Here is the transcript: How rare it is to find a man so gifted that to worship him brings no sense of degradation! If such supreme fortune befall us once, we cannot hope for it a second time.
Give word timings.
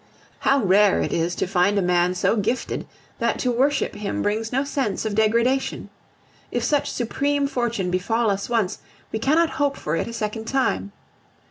How 0.39 0.63
rare 0.63 0.99
it 0.99 1.13
is 1.13 1.35
to 1.35 1.45
find 1.45 1.77
a 1.77 1.81
man 1.83 2.15
so 2.15 2.35
gifted 2.35 2.87
that 3.19 3.37
to 3.37 3.51
worship 3.51 3.93
him 3.93 4.23
brings 4.23 4.51
no 4.51 4.63
sense 4.63 5.05
of 5.05 5.13
degradation! 5.13 5.91
If 6.49 6.63
such 6.63 6.89
supreme 6.91 7.45
fortune 7.45 7.91
befall 7.91 8.31
us 8.31 8.49
once, 8.49 8.79
we 9.11 9.19
cannot 9.19 9.51
hope 9.61 9.77
for 9.77 9.95
it 9.95 10.07
a 10.07 10.13
second 10.13 10.45
time. 10.45 10.91